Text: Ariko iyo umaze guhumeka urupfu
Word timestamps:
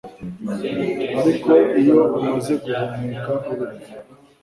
Ariko 1.19 1.51
iyo 1.81 1.99
umaze 2.17 2.53
guhumeka 2.63 3.31
urupfu 3.51 3.91